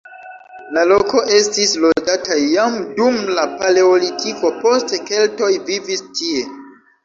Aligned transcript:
La 0.77 0.85
loko 0.91 1.21
estis 1.39 1.73
loĝata 1.83 2.39
jam 2.55 2.79
dum 3.01 3.21
la 3.41 3.45
paleolitiko, 3.61 4.53
poste 4.67 5.03
keltoj 5.13 5.55
vivis 5.73 6.07
tie. 6.19 6.47